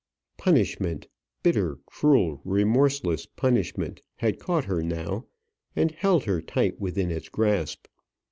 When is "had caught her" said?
4.15-4.81